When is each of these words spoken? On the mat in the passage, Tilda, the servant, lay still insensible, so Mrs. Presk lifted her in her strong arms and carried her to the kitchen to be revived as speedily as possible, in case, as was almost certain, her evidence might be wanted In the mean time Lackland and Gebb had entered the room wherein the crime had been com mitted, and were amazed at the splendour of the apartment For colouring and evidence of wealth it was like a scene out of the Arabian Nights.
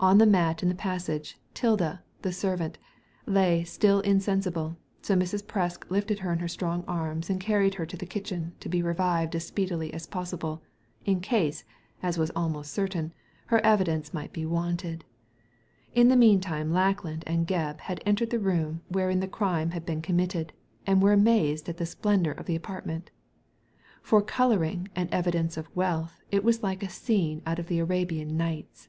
On 0.00 0.16
the 0.16 0.24
mat 0.24 0.62
in 0.62 0.70
the 0.70 0.74
passage, 0.74 1.36
Tilda, 1.52 2.02
the 2.22 2.32
servant, 2.32 2.78
lay 3.26 3.62
still 3.62 4.00
insensible, 4.00 4.78
so 5.02 5.14
Mrs. 5.14 5.42
Presk 5.44 5.84
lifted 5.90 6.20
her 6.20 6.32
in 6.32 6.38
her 6.38 6.48
strong 6.48 6.82
arms 6.88 7.28
and 7.28 7.38
carried 7.38 7.74
her 7.74 7.84
to 7.84 7.96
the 7.98 8.06
kitchen 8.06 8.54
to 8.60 8.70
be 8.70 8.80
revived 8.80 9.36
as 9.36 9.46
speedily 9.46 9.92
as 9.92 10.06
possible, 10.06 10.62
in 11.04 11.20
case, 11.20 11.62
as 12.02 12.16
was 12.16 12.30
almost 12.34 12.72
certain, 12.72 13.12
her 13.48 13.58
evidence 13.60 14.14
might 14.14 14.32
be 14.32 14.46
wanted 14.46 15.04
In 15.94 16.08
the 16.08 16.16
mean 16.16 16.40
time 16.40 16.72
Lackland 16.72 17.22
and 17.26 17.46
Gebb 17.46 17.80
had 17.80 18.02
entered 18.06 18.30
the 18.30 18.38
room 18.38 18.80
wherein 18.88 19.20
the 19.20 19.28
crime 19.28 19.72
had 19.72 19.84
been 19.84 20.00
com 20.00 20.16
mitted, 20.16 20.54
and 20.86 21.02
were 21.02 21.12
amazed 21.12 21.68
at 21.68 21.76
the 21.76 21.84
splendour 21.84 22.32
of 22.32 22.46
the 22.46 22.56
apartment 22.56 23.10
For 24.00 24.22
colouring 24.22 24.88
and 24.96 25.10
evidence 25.12 25.58
of 25.58 25.68
wealth 25.76 26.22
it 26.30 26.42
was 26.44 26.62
like 26.62 26.82
a 26.82 26.88
scene 26.88 27.42
out 27.44 27.58
of 27.58 27.66
the 27.66 27.78
Arabian 27.78 28.38
Nights. 28.38 28.88